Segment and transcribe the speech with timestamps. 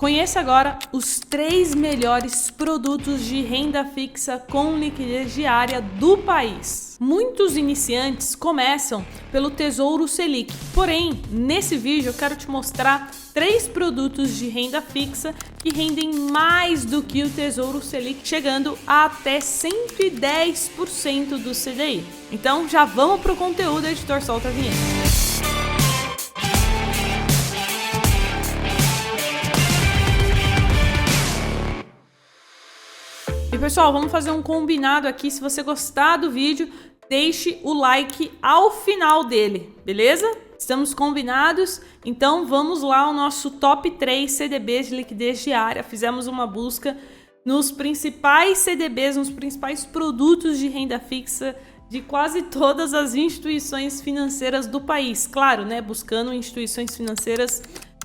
[0.00, 6.96] Conheça agora os três melhores produtos de renda fixa com liquidez diária do país.
[7.00, 14.36] Muitos iniciantes começam pelo Tesouro Selic, porém, nesse vídeo eu quero te mostrar três produtos
[14.36, 21.42] de renda fixa que rendem mais do que o Tesouro Selic, chegando a até 110%
[21.42, 22.04] do CDI.
[22.30, 25.07] Então já vamos para o conteúdo, editor, solta a vinheta.
[33.68, 35.30] Pessoal, vamos fazer um combinado aqui.
[35.30, 36.70] Se você gostar do vídeo,
[37.06, 40.26] deixe o like ao final dele, beleza?
[40.58, 41.78] Estamos combinados?
[42.02, 45.82] Então vamos lá ao nosso top 3 CDBs de liquidez diária.
[45.82, 46.96] Fizemos uma busca
[47.44, 51.54] nos principais CDBs, nos principais produtos de renda fixa
[51.90, 55.26] de quase todas as instituições financeiras do país.
[55.26, 55.82] Claro, né?
[55.82, 57.62] Buscando instituições financeiras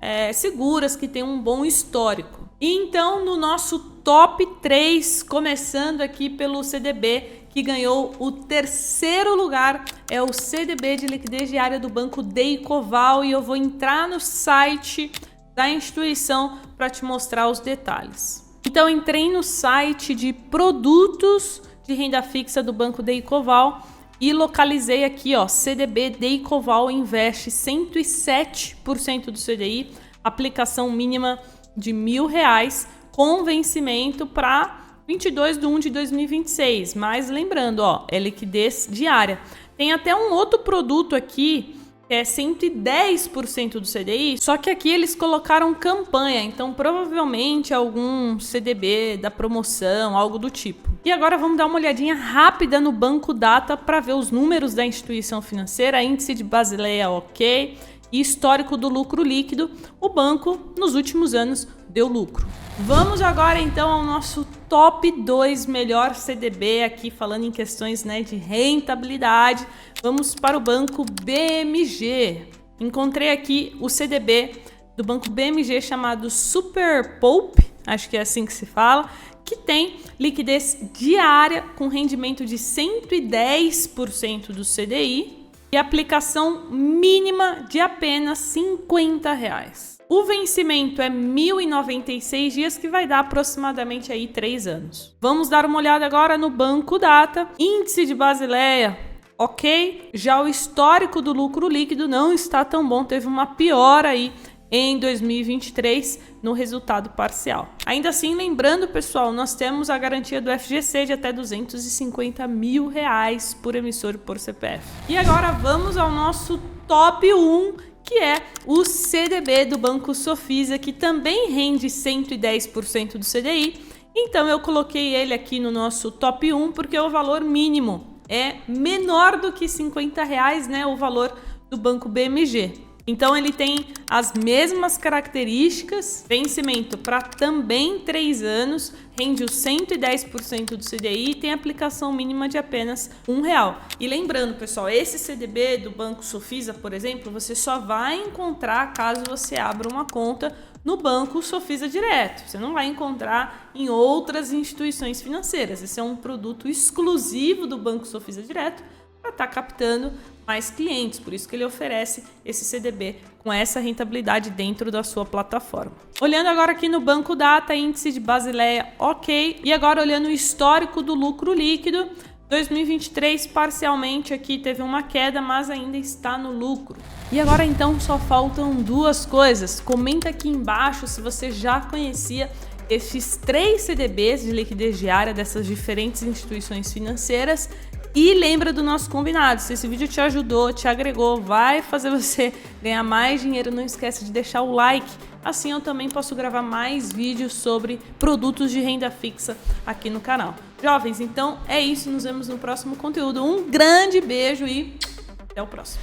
[0.00, 2.43] é, seguras, que tenham um bom histórico.
[2.60, 10.22] Então, no nosso top 3, começando aqui pelo CDB, que ganhou o terceiro lugar, é
[10.22, 13.24] o CDB de liquidez diária do Banco Deicoval.
[13.24, 15.10] E eu vou entrar no site
[15.54, 18.44] da instituição para te mostrar os detalhes.
[18.66, 23.86] Então, entrei no site de produtos de renda fixa do Banco Deicoval
[24.20, 31.38] e localizei aqui, ó, CDB Deicoval investe 107% do CDI, aplicação mínima
[31.76, 36.94] de mil reais com vencimento para 22 de 1 de 2026.
[36.94, 39.38] Mas lembrando, ó, é liquidez diária.
[39.76, 45.14] Tem até um outro produto aqui que é 110% do CDI, só que aqui eles
[45.14, 50.90] colocaram campanha, então provavelmente algum CDB da promoção, algo do tipo.
[51.04, 54.84] E agora vamos dar uma olhadinha rápida no banco data para ver os números da
[54.84, 57.76] instituição financeira, índice de Basileia OK,
[58.14, 62.46] e histórico do lucro líquido, o banco nos últimos anos deu lucro.
[62.78, 68.36] Vamos agora então ao nosso top 2 melhor CDB aqui falando em questões né, de
[68.36, 69.66] rentabilidade.
[70.00, 72.46] Vamos para o banco BMG.
[72.78, 74.62] Encontrei aqui o CDB
[74.96, 79.10] do banco BMG chamado Super Poup, acho que é assim que se fala,
[79.44, 85.43] que tem liquidez diária com rendimento de 110% do CDI
[85.74, 89.98] e aplicação mínima de apenas 50 reais.
[90.08, 95.16] O vencimento é 1.096 dias, que vai dar aproximadamente aí 3 anos.
[95.20, 97.48] Vamos dar uma olhada agora no Banco Data.
[97.58, 98.96] Índice de Basileia,
[99.36, 100.10] ok?
[100.14, 104.32] Já o histórico do lucro líquido não está tão bom, teve uma piora aí
[104.70, 107.68] em 2023 no resultado parcial.
[107.86, 113.54] Ainda assim, lembrando, pessoal, nós temos a garantia do FGC de até 250 mil reais
[113.54, 114.84] por emissor por CPF.
[115.08, 120.92] E agora vamos ao nosso top 1, que é o CDB do Banco Sofisa, que
[120.92, 123.80] também rende 110% do CDI.
[124.16, 129.38] Então eu coloquei ele aqui no nosso top 1 porque o valor mínimo é menor
[129.38, 130.86] do que 50 reais, né?
[130.86, 131.36] O valor
[131.68, 132.93] do Banco BMG.
[133.06, 140.84] Então ele tem as mesmas características, vencimento para também 3 anos, rende o 110% do
[140.84, 143.80] CDI e tem aplicação mínima de apenas um real.
[144.00, 149.22] E lembrando, pessoal, esse CDB do Banco Sofisa, por exemplo, você só vai encontrar caso
[149.28, 152.48] você abra uma conta no Banco Sofisa Direto.
[152.48, 155.82] Você não vai encontrar em outras instituições financeiras.
[155.82, 158.82] Esse é um produto exclusivo do Banco Sofisa Direto
[159.20, 160.12] para estar tá captando
[160.46, 161.18] mais clientes.
[161.18, 165.92] Por isso que ele oferece esse CDB com essa rentabilidade dentro da sua plataforma.
[166.20, 169.60] Olhando agora aqui no Banco Data, índice de Basileia, ok.
[169.62, 172.08] E agora olhando o histórico do lucro líquido,
[172.48, 176.96] 2023 parcialmente aqui teve uma queda, mas ainda está no lucro.
[177.32, 179.80] E agora então só faltam duas coisas.
[179.80, 182.50] Comenta aqui embaixo se você já conhecia
[182.88, 187.68] esses três CDBs de liquidez diária dessas diferentes instituições financeiras
[188.14, 189.60] e lembra do nosso combinado.
[189.60, 192.52] Se esse vídeo te ajudou, te agregou, vai fazer você
[192.82, 195.10] ganhar mais dinheiro, não esqueça de deixar o like.
[195.44, 199.56] Assim eu também posso gravar mais vídeos sobre produtos de renda fixa
[199.86, 200.54] aqui no canal.
[200.82, 202.10] Jovens, então é isso.
[202.10, 203.44] Nos vemos no próximo conteúdo.
[203.44, 204.96] Um grande beijo e
[205.50, 206.00] até o próximo.